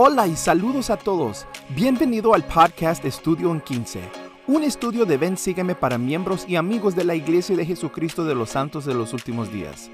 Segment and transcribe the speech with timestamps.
[0.00, 1.44] Hola y saludos a todos.
[1.70, 4.00] Bienvenido al podcast Estudio en 15,
[4.46, 8.36] un estudio de Ven Sígueme para miembros y amigos de la Iglesia de Jesucristo de
[8.36, 9.90] los Santos de los Últimos Días.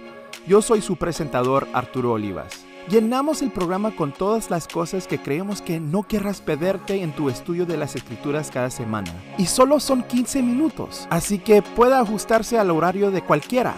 [0.47, 2.67] Yo soy su presentador Arturo Olivas.
[2.91, 7.31] Llenamos el programa con todas las cosas que creemos que no querrás perderte en tu
[7.31, 9.11] estudio de las escrituras cada semana.
[9.39, 13.75] Y solo son 15 minutos, así que puede ajustarse al horario de cualquiera.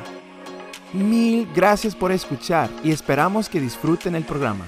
[0.93, 4.64] Mil gracias por escuchar y esperamos que disfruten el programa.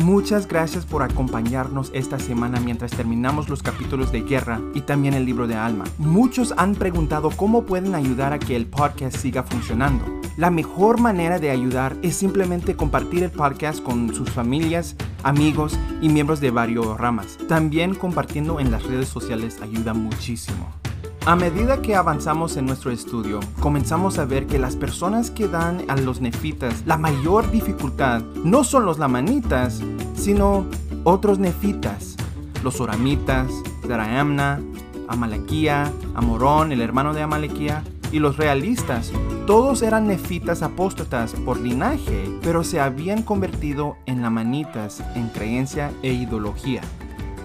[0.00, 5.26] Muchas gracias por acompañarnos esta semana mientras terminamos los capítulos de guerra y también el
[5.26, 5.84] libro de alma.
[5.98, 10.06] Muchos han preguntado cómo pueden ayudar a que el podcast siga funcionando.
[10.38, 16.08] La mejor manera de ayudar es simplemente compartir el podcast con sus familias, amigos y
[16.08, 17.36] miembros de varios ramas.
[17.46, 20.79] También compartiendo en las redes sociales ayuda muchísimo.
[21.26, 25.84] A medida que avanzamos en nuestro estudio, comenzamos a ver que las personas que dan
[25.88, 29.82] a los nefitas la mayor dificultad no son los lamanitas,
[30.14, 30.64] sino
[31.04, 32.16] otros nefitas,
[32.64, 33.52] los oramitas,
[33.86, 34.60] Zaraemna,
[35.08, 39.12] Amalequía, Amorón, el hermano de Amalequía, y los realistas.
[39.46, 46.12] Todos eran nefitas apóstatas por linaje, pero se habían convertido en lamanitas en creencia e
[46.12, 46.80] ideología.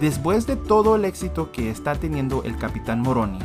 [0.00, 3.38] Después de todo el éxito que está teniendo el capitán Moroni,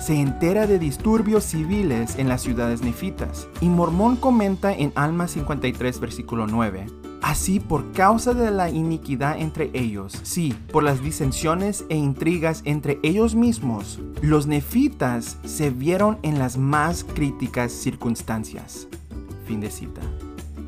[0.00, 3.48] se entera de disturbios civiles en las ciudades nefitas.
[3.60, 6.86] Y Mormón comenta en Alma 53, versículo 9.
[7.20, 13.00] Así, por causa de la iniquidad entre ellos, sí, por las disensiones e intrigas entre
[13.02, 18.88] ellos mismos, los nefitas se vieron en las más críticas circunstancias.
[19.46, 20.00] Fin de cita.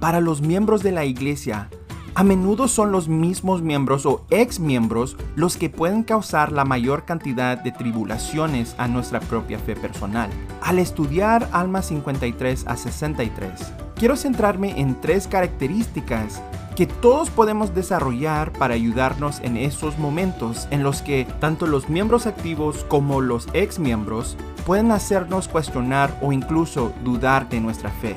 [0.00, 1.70] Para los miembros de la iglesia,
[2.14, 7.04] a menudo son los mismos miembros o ex miembros los que pueden causar la mayor
[7.04, 10.30] cantidad de tribulaciones a nuestra propia fe personal.
[10.62, 16.42] Al estudiar Alma 53 a 63, quiero centrarme en tres características
[16.76, 22.26] que todos podemos desarrollar para ayudarnos en esos momentos en los que tanto los miembros
[22.26, 28.14] activos como los ex miembros pueden hacernos cuestionar o incluso dudar de nuestra fe.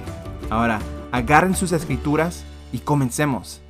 [0.50, 0.79] Ahora,
[1.12, 3.62] agarren sus escrituras y comencemos.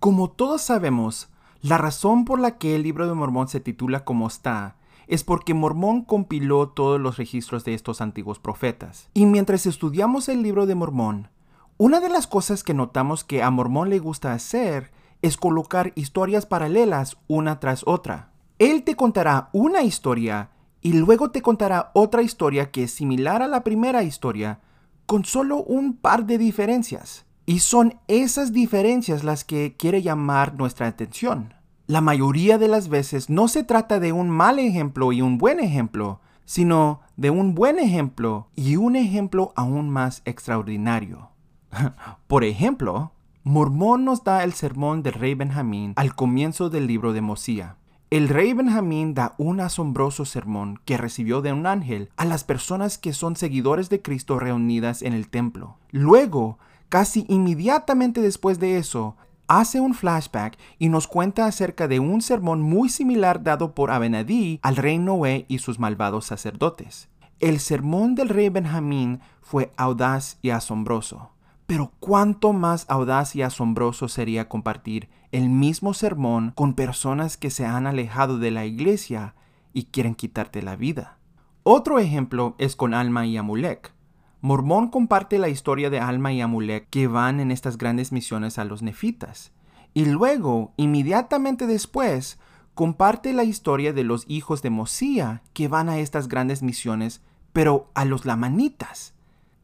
[0.00, 1.28] Como todos sabemos,
[1.60, 4.76] la razón por la que el libro de Mormón se titula como está
[5.08, 9.08] es porque Mormón compiló todos los registros de estos antiguos profetas.
[9.12, 11.30] Y mientras estudiamos el libro de Mormón,
[11.78, 16.46] una de las cosas que notamos que a Mormón le gusta hacer es colocar historias
[16.46, 18.30] paralelas una tras otra.
[18.60, 23.48] Él te contará una historia y luego te contará otra historia que es similar a
[23.48, 24.60] la primera historia,
[25.06, 27.26] con solo un par de diferencias.
[27.48, 31.54] Y son esas diferencias las que quiere llamar nuestra atención.
[31.86, 35.58] La mayoría de las veces no se trata de un mal ejemplo y un buen
[35.58, 41.30] ejemplo, sino de un buen ejemplo y un ejemplo aún más extraordinario.
[42.26, 43.12] Por ejemplo,
[43.44, 47.76] Mormón nos da el sermón del rey Benjamín al comienzo del libro de Mosía.
[48.10, 52.98] El rey Benjamín da un asombroso sermón que recibió de un ángel a las personas
[52.98, 55.78] que son seguidores de Cristo reunidas en el templo.
[55.92, 59.16] Luego Casi inmediatamente después de eso,
[59.46, 64.58] hace un flashback y nos cuenta acerca de un sermón muy similar dado por Abenadí
[64.62, 67.08] al rey Noé y sus malvados sacerdotes.
[67.40, 71.30] El sermón del rey Benjamín fue audaz y asombroso.
[71.66, 77.66] Pero cuánto más audaz y asombroso sería compartir el mismo sermón con personas que se
[77.66, 79.34] han alejado de la iglesia
[79.74, 81.18] y quieren quitarte la vida.
[81.62, 83.92] Otro ejemplo es con Alma y Amulek.
[84.40, 88.64] Mormón comparte la historia de Alma y Amulek que van en estas grandes misiones a
[88.64, 89.52] los nefitas.
[89.94, 92.38] Y luego, inmediatamente después,
[92.74, 97.20] comparte la historia de los hijos de Mosía que van a estas grandes misiones,
[97.52, 99.14] pero a los lamanitas.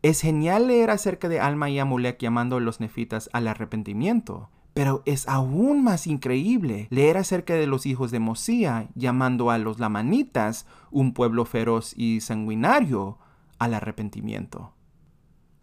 [0.02, 5.04] Es genial leer acerca de Alma y Amulek llamando a los nefitas al arrepentimiento, pero
[5.06, 10.66] es aún más increíble leer acerca de los hijos de Mosía llamando a los lamanitas
[10.90, 13.18] un pueblo feroz y sanguinario,
[13.64, 14.72] al arrepentimiento.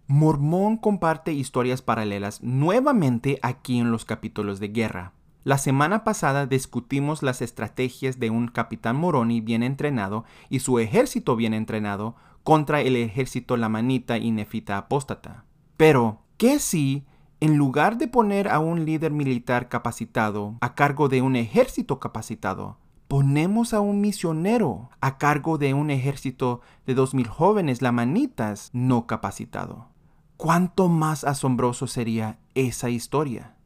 [0.07, 5.13] Mormón comparte historias paralelas nuevamente aquí en los capítulos de guerra.
[5.43, 11.35] La semana pasada discutimos las estrategias de un capitán Moroni bien entrenado y su ejército
[11.35, 15.45] bien entrenado contra el ejército lamanita y nefita apóstata.
[15.77, 17.05] Pero, ¿qué si,
[17.39, 22.77] en lugar de poner a un líder militar capacitado a cargo de un ejército capacitado,
[23.11, 29.05] ponemos a un misionero a cargo de un ejército de dos mil jóvenes lamanitas no
[29.05, 29.89] capacitado.
[30.37, 33.57] ¿Cuánto más asombroso sería esa historia?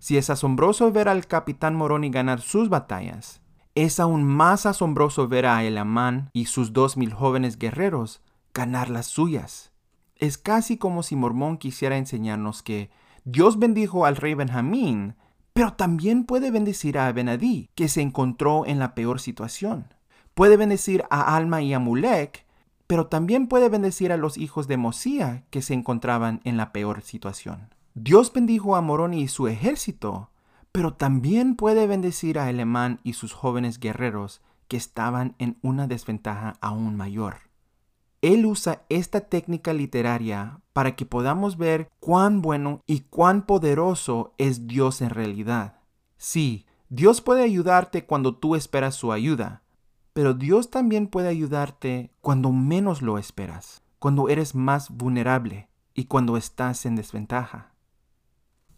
[0.00, 3.40] Si es asombroso ver al capitán Moroni ganar sus batallas,
[3.74, 8.20] es aún más asombroso ver a Elamán y sus dos mil jóvenes guerreros
[8.52, 9.72] ganar las suyas.
[10.14, 12.90] Es casi como si Mormón quisiera enseñarnos que
[13.24, 15.14] Dios bendijo al rey Benjamín,
[15.52, 19.94] pero también puede bendecir a Benadí, que se encontró en la peor situación.
[20.34, 22.46] Puede bendecir a Alma y a Mulek,
[22.86, 27.02] pero también puede bendecir a los hijos de Mosía, que se encontraban en la peor
[27.02, 27.74] situación.
[27.94, 30.30] Dios bendijo a Moroni y su ejército,
[30.72, 36.54] pero también puede bendecir a Elemán y sus jóvenes guerreros que estaban en una desventaja
[36.60, 37.49] aún mayor.
[38.22, 44.66] Él usa esta técnica literaria para que podamos ver cuán bueno y cuán poderoso es
[44.66, 45.78] Dios en realidad.
[46.18, 49.62] Sí, Dios puede ayudarte cuando tú esperas su ayuda,
[50.12, 56.36] pero Dios también puede ayudarte cuando menos lo esperas, cuando eres más vulnerable y cuando
[56.36, 57.69] estás en desventaja.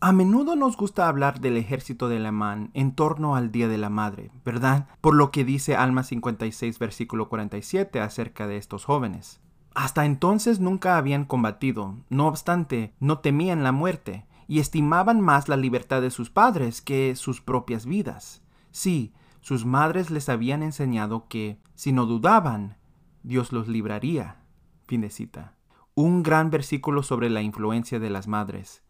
[0.04, 3.88] A menudo nos gusta hablar del ejército de Lamán en torno al Día de la
[3.88, 4.88] Madre, ¿verdad?
[5.00, 9.40] Por lo que dice Alma 56 versículo 47 acerca de estos jóvenes.
[9.76, 15.56] Hasta entonces nunca habían combatido, no obstante, no temían la muerte, y estimaban más la
[15.56, 18.42] libertad de sus padres que sus propias vidas.
[18.72, 22.76] Sí, sus madres les habían enseñado que, si no dudaban,
[23.22, 24.42] Dios los libraría.
[24.84, 25.54] Fin de cita.
[25.94, 28.82] Un gran versículo sobre la influencia de las madres.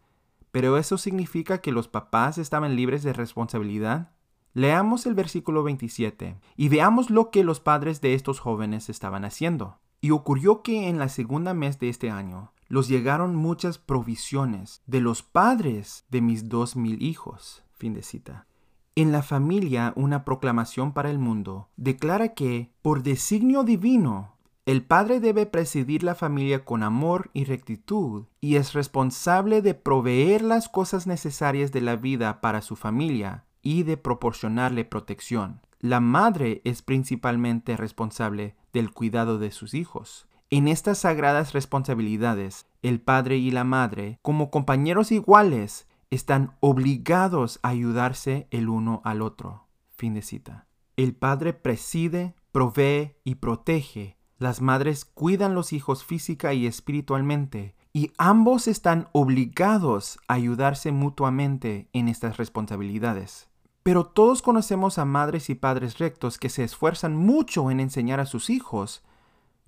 [0.53, 4.11] ¿Pero eso significa que los papás estaban libres de responsabilidad?
[4.53, 9.79] Leamos el versículo 27 y veamos lo que los padres de estos jóvenes estaban haciendo.
[9.99, 15.01] Y ocurrió que en la segunda mes de este año los llegaron muchas provisiones de
[15.01, 17.63] los padres de mis dos mil hijos.
[17.71, 18.45] Fin de cita.
[18.93, 24.32] En la familia una proclamación para el mundo declara que, por designio divino,
[24.65, 30.41] el padre debe presidir la familia con amor y rectitud y es responsable de proveer
[30.41, 35.59] las cosas necesarias de la vida para su familia y de proporcionarle protección.
[35.79, 40.27] La madre es principalmente responsable del cuidado de sus hijos.
[40.49, 47.69] En estas sagradas responsabilidades, el padre y la madre, como compañeros iguales, están obligados a
[47.69, 49.67] ayudarse el uno al otro.
[49.89, 50.67] Fin de cita.
[50.95, 58.11] El padre preside, provee y protege las madres cuidan los hijos física y espiritualmente y
[58.17, 63.47] ambos están obligados a ayudarse mutuamente en estas responsabilidades.
[63.83, 68.25] Pero todos conocemos a madres y padres rectos que se esfuerzan mucho en enseñar a
[68.25, 69.03] sus hijos,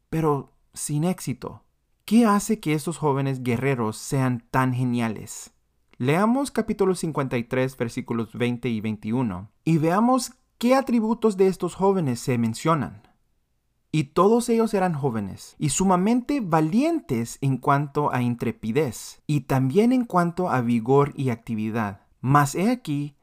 [0.09, 1.63] pero sin éxito.
[2.03, 5.53] ¿Qué hace que estos jóvenes guerreros sean tan geniales?
[5.97, 12.37] Leamos capítulo 53 versículos 20 y 21 y veamos qué atributos de estos jóvenes se
[12.37, 13.14] mencionan
[13.95, 20.03] y todos ellos eran jóvenes y sumamente valientes en cuanto a intrepidez y también en
[20.03, 22.01] cuanto a vigor y actividad.
[22.19, 23.15] Mas he aquí,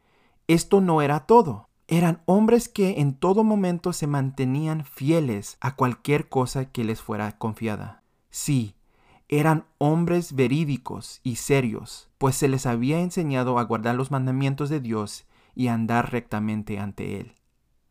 [0.49, 1.69] esto no era todo.
[1.89, 7.37] Eran hombres que en todo momento se mantenían fieles a cualquier cosa que les fuera
[7.37, 8.03] confiada.
[8.31, 8.75] Sí,
[9.29, 14.81] eran hombres verídicos y serios, pues se les había enseñado a guardar los mandamientos de
[14.81, 17.35] Dios y andar rectamente ante Él.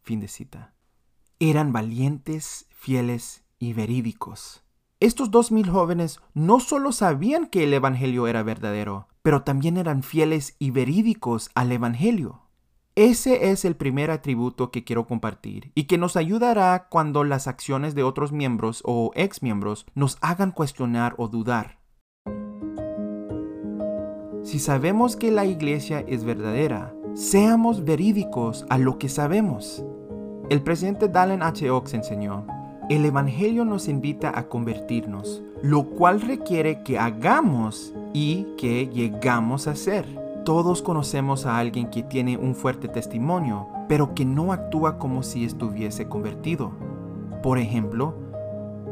[0.01, 0.73] Fin de cita.
[1.39, 4.63] Eran valientes, fieles y verídicos.
[4.99, 10.01] Estos dos mil jóvenes no solo sabían que el Evangelio era verdadero, pero también eran
[10.01, 12.41] fieles y verídicos al Evangelio.
[12.95, 17.93] Ese es el primer atributo que quiero compartir y que nos ayudará cuando las acciones
[17.93, 21.77] de otros miembros o exmiembros nos hagan cuestionar o dudar.
[24.41, 29.85] Si sabemos que la iglesia es verdadera, seamos verídicos a lo que sabemos.
[30.50, 31.69] El presidente Dallin H.
[31.69, 32.47] Oaks enseñó,
[32.91, 39.75] el Evangelio nos invita a convertirnos, lo cual requiere que hagamos y que llegamos a
[39.75, 40.05] ser.
[40.43, 45.45] Todos conocemos a alguien que tiene un fuerte testimonio, pero que no actúa como si
[45.45, 46.71] estuviese convertido.
[47.41, 48.13] Por ejemplo,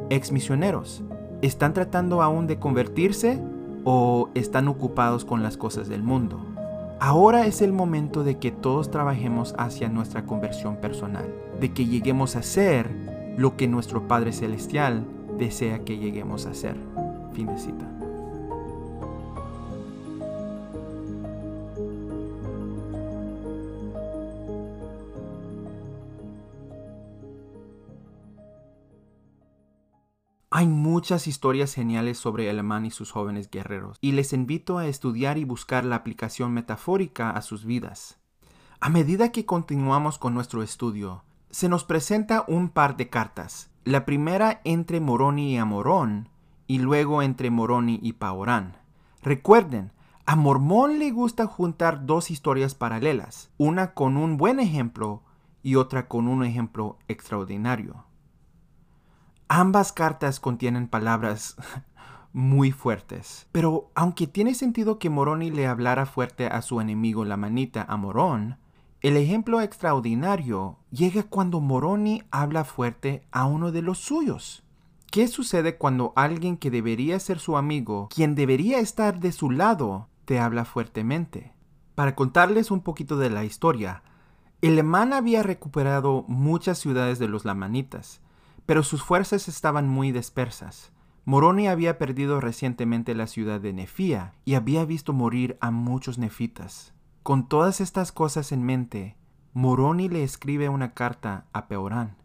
[0.10, 1.03] ex misioneros.
[1.41, 3.44] ¿Están tratando aún de convertirse
[3.84, 6.39] o están ocupados con las cosas del mundo?
[7.01, 11.25] Ahora es el momento de que todos trabajemos hacia nuestra conversión personal,
[11.60, 15.05] de que lleguemos a ser lo que nuestro Padre Celestial
[15.38, 16.75] desea que lleguemos a ser.
[17.34, 17.89] Fin de cita.
[30.50, 35.38] Hay muchas historias geniales sobre Alemán y sus jóvenes guerreros, y les invito a estudiar
[35.38, 38.19] y buscar la aplicación metafórica a sus vidas.
[38.81, 43.70] A medida que continuamos con nuestro estudio, se nos presenta un par de cartas.
[43.84, 46.29] La primera entre Moroni y Amorón
[46.68, 48.77] y luego entre Moroni y Paorán.
[49.24, 49.91] Recuerden,
[50.25, 55.24] A Mormón le gusta juntar dos historias paralelas, una con un buen ejemplo
[55.63, 58.06] y otra con un ejemplo extraordinario.
[59.48, 61.56] Ambas cartas contienen palabras
[62.34, 67.36] muy fuertes, pero aunque tiene sentido que Moroni le hablara fuerte a su enemigo la
[67.36, 68.59] manita a Morón,
[69.01, 74.63] el ejemplo extraordinario llega cuando Moroni habla fuerte a uno de los suyos.
[75.10, 80.10] ¿Qué sucede cuando alguien que debería ser su amigo, quien debería estar de su lado,
[80.25, 81.53] te habla fuertemente?
[81.96, 84.03] Para contarles un poquito de la historia,
[84.62, 88.20] el Emán había recuperado muchas ciudades de los lamanitas,
[88.65, 90.91] pero sus fuerzas estaban muy dispersas.
[91.24, 96.94] Moroni había perdido recientemente la ciudad de Nefía y había visto morir a muchos nefitas.
[97.29, 99.15] Con todas estas cosas en mente,
[99.53, 102.17] Moroni le escribe una carta a Peorán.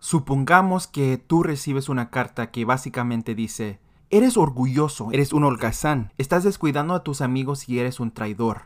[0.00, 3.78] Supongamos que tú recibes una carta que básicamente dice,
[4.10, 8.62] eres orgulloso, eres un holgazán, estás descuidando a tus amigos y eres un traidor.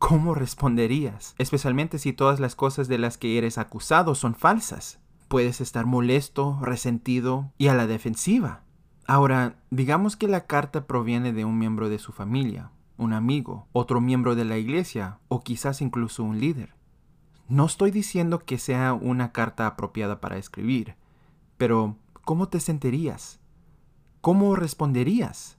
[0.00, 1.36] ¿Cómo responderías?
[1.38, 4.98] Especialmente si todas las cosas de las que eres acusado son falsas.
[5.28, 8.64] Puedes estar molesto, resentido y a la defensiva.
[9.06, 14.00] Ahora, digamos que la carta proviene de un miembro de su familia, un amigo, otro
[14.00, 16.74] miembro de la iglesia o quizás incluso un líder.
[17.48, 20.96] No estoy diciendo que sea una carta apropiada para escribir,
[21.56, 23.40] pero ¿cómo te sentirías?
[24.20, 25.56] ¿Cómo responderías?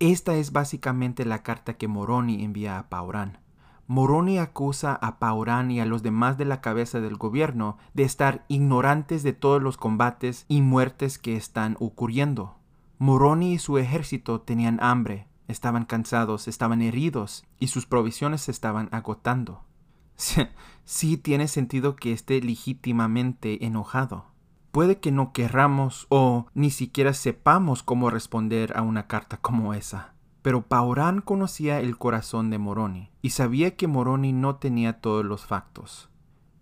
[0.00, 3.38] Esta es básicamente la carta que Moroni envía a Paurán.
[3.86, 8.44] Moroni acusa a Paurán y a los demás de la cabeza del gobierno de estar
[8.48, 12.56] ignorantes de todos los combates y muertes que están ocurriendo.
[12.98, 18.88] Moroni y su ejército tenían hambre, estaban cansados, estaban heridos y sus provisiones se estaban
[18.92, 19.64] agotando.
[20.84, 24.26] sí tiene sentido que esté legítimamente enojado.
[24.70, 30.14] Puede que no querramos o ni siquiera sepamos cómo responder a una carta como esa.
[30.42, 35.46] Pero Paurán conocía el corazón de Moroni y sabía que Moroni no tenía todos los
[35.46, 36.10] factos.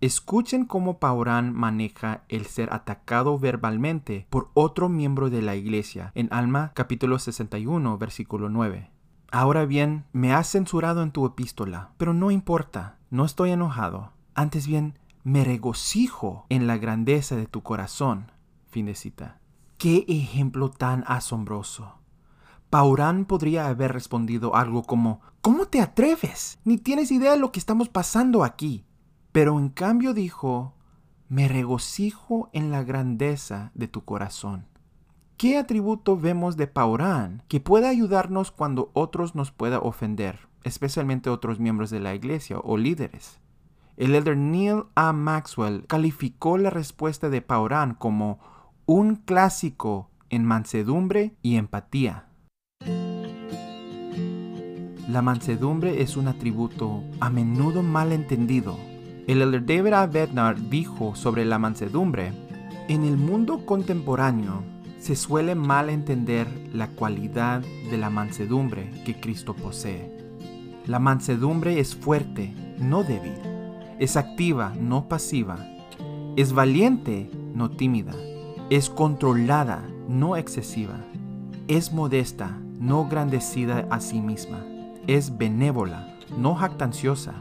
[0.03, 6.27] Escuchen cómo Paurán maneja el ser atacado verbalmente por otro miembro de la iglesia en
[6.33, 8.91] Alma capítulo 61 versículo 9.
[9.31, 14.11] Ahora bien, me has censurado en tu epístola, pero no importa, no estoy enojado.
[14.35, 18.29] Antes bien, me regocijo en la grandeza de tu corazón.
[18.67, 19.39] Fin de cita.
[19.77, 21.93] ¡Qué ejemplo tan asombroso!
[22.69, 26.59] Paurán podría haber respondido algo como ¿Cómo te atreves?
[26.65, 28.83] Ni tienes idea de lo que estamos pasando aquí.
[29.33, 30.73] Pero en cambio dijo
[31.27, 34.67] Me regocijo en la grandeza de tu corazón.
[35.35, 40.53] ¿Qué atributo vemos de Paurán que pueda ayudarnos cuando otros nos pueda ofender?
[40.63, 43.39] especialmente otros miembros de la iglesia o líderes.
[43.97, 45.13] El elder Neil A.
[45.13, 48.39] Maxwell calificó la respuesta de Paurán como
[48.85, 52.27] un clásico en mansedumbre y empatía.
[55.07, 58.77] La mansedumbre es un atributo a menudo mal entendido.
[59.25, 60.11] El elder David.
[60.11, 62.33] Bednar dijo sobre la mansedumbre,
[62.89, 64.63] en el mundo contemporáneo
[64.99, 70.11] se suele mal entender la cualidad de la mansedumbre que Cristo posee.
[70.87, 73.33] La mansedumbre es fuerte, no débil.
[73.97, 75.57] Es activa, no pasiva.
[76.35, 78.13] Es valiente, no tímida.
[78.69, 80.97] Es controlada, no excesiva.
[81.69, 84.65] Es modesta, no grandecida a sí misma.
[85.07, 87.35] Es benévola, no jactanciosa.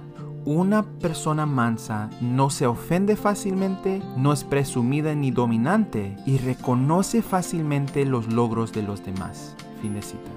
[0.44, 8.04] Una persona mansa no se ofende fácilmente, no es presumida ni dominante y reconoce fácilmente
[8.04, 9.54] los logros de los demás.
[9.80, 10.32] Fin de cita.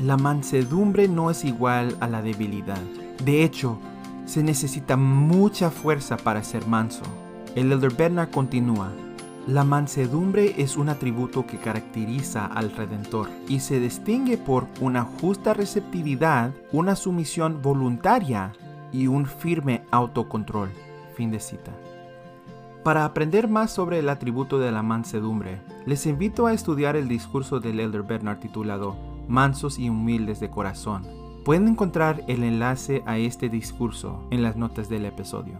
[0.00, 2.80] La mansedumbre no es igual a la debilidad.
[3.24, 3.78] De hecho,
[4.26, 7.04] se necesita mucha fuerza para ser manso.
[7.54, 8.90] El elder Bernard continúa.
[9.46, 15.54] La mansedumbre es un atributo que caracteriza al Redentor y se distingue por una justa
[15.54, 18.54] receptividad, una sumisión voluntaria
[18.92, 20.70] y un firme autocontrol.
[21.14, 21.72] Fin de cita.
[22.82, 27.60] Para aprender más sobre el atributo de la mansedumbre, les invito a estudiar el discurso
[27.60, 28.96] del Elder Bernard titulado
[29.28, 31.06] mansos y humildes de corazón.
[31.44, 35.58] Pueden encontrar el enlace a este discurso en las notas del episodio.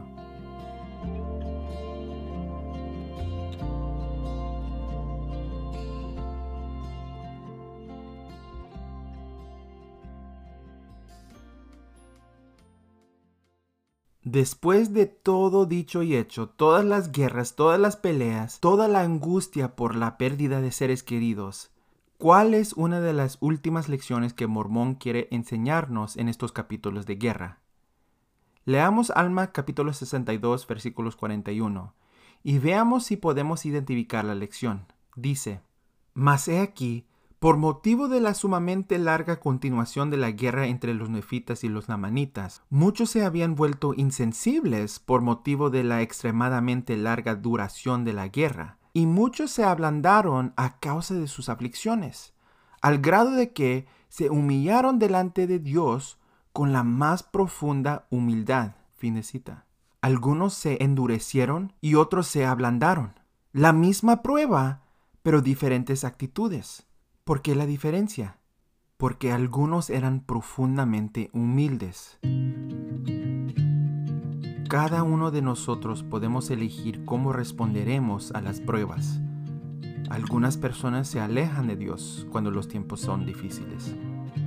[14.33, 19.75] Después de todo dicho y hecho, todas las guerras, todas las peleas, toda la angustia
[19.75, 21.73] por la pérdida de seres queridos,
[22.17, 27.17] ¿Cuál es una de las últimas lecciones que Mormón quiere enseñarnos en estos capítulos de
[27.17, 27.61] guerra?
[28.67, 31.95] Leamos Alma capítulo 62 versículos 41
[32.45, 34.87] y veamos si podemos identificar la lección.
[35.17, 35.63] Dice,
[36.13, 37.07] Mas he aquí,
[37.41, 41.89] Por motivo de la sumamente larga continuación de la guerra entre los nefitas y los
[41.89, 48.29] lamanitas, muchos se habían vuelto insensibles por motivo de la extremadamente larga duración de la
[48.29, 52.35] guerra, y muchos se ablandaron a causa de sus aflicciones,
[52.83, 56.19] al grado de que se humillaron delante de Dios
[56.53, 58.73] con la más profunda humildad.
[58.99, 59.65] Fin de cita.
[60.03, 63.19] Algunos se endurecieron y otros se ablandaron.
[63.53, 64.83] La misma prueba,
[65.23, 66.90] pero diferentes actitudes.
[67.31, 68.39] ¿Por qué la diferencia?
[68.97, 72.19] Porque algunos eran profundamente humildes.
[74.69, 79.21] Cada uno de nosotros podemos elegir cómo responderemos a las pruebas.
[80.09, 83.95] Algunas personas se alejan de Dios cuando los tiempos son difíciles,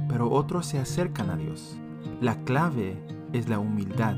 [0.10, 1.78] pero otros se acercan a Dios.
[2.20, 4.18] La clave es la humildad.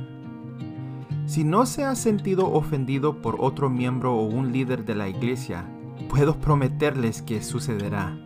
[1.27, 5.69] Si no se ha sentido ofendido por otro miembro o un líder de la iglesia,
[6.09, 8.17] puedo prometerles que sucederá.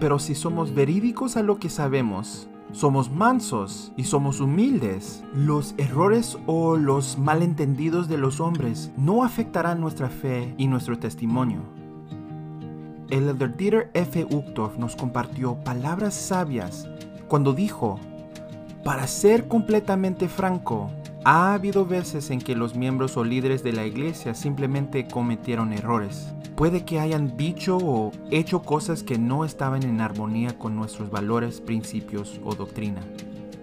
[0.00, 6.36] Pero si somos verídicos a lo que sabemos, somos mansos y somos humildes, los errores
[6.46, 11.60] o los malentendidos de los hombres no afectarán nuestra fe y nuestro testimonio.
[13.10, 14.24] El elder Dieter F.
[14.24, 16.88] Uchtdorf nos compartió palabras sabias
[17.28, 18.00] cuando dijo,
[18.82, 20.90] para ser completamente franco,
[21.24, 26.32] ha habido veces en que los miembros o líderes de la iglesia simplemente cometieron errores.
[26.54, 31.60] Puede que hayan dicho o hecho cosas que no estaban en armonía con nuestros valores,
[31.60, 33.00] principios o doctrina.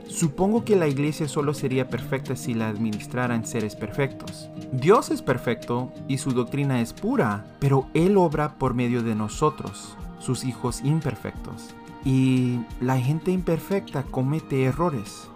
[0.07, 4.49] Supongo que la iglesia solo sería perfecta si la administraran seres perfectos.
[4.73, 9.95] Dios es perfecto y su doctrina es pura, pero Él obra por medio de nosotros,
[10.19, 11.75] sus hijos imperfectos.
[12.03, 15.30] Y la gente imperfecta comete errores.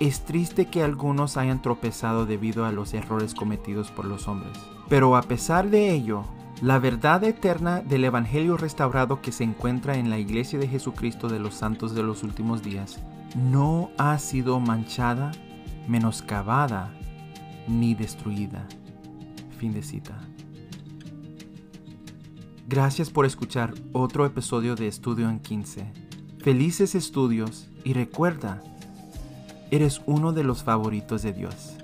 [0.00, 4.58] Es triste que algunos hayan tropezado debido a los errores cometidos por los hombres.
[4.88, 6.24] Pero a pesar de ello,
[6.62, 11.38] la verdad eterna del Evangelio restaurado que se encuentra en la Iglesia de Jesucristo de
[11.38, 12.98] los Santos de los últimos días
[13.34, 15.32] no ha sido manchada,
[15.86, 16.92] menoscabada
[17.68, 18.66] ni destruida.
[19.58, 20.18] Fin de cita.
[22.66, 25.92] Gracias por escuchar otro episodio de Estudio en 15.
[26.38, 28.62] Felices estudios y recuerda,
[29.70, 31.76] eres uno de los favoritos de Dios.